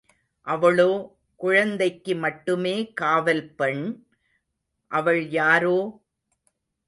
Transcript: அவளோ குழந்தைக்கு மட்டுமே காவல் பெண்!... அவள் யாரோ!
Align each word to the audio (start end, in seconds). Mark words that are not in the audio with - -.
அவளோ 0.47 0.87
குழந்தைக்கு 1.39 2.15
மட்டுமே 2.15 2.73
காவல் 2.93 3.43
பெண்!... 3.55 3.83
அவள் 4.91 5.21
யாரோ! 5.29 5.77